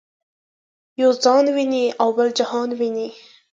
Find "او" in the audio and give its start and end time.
2.01-2.09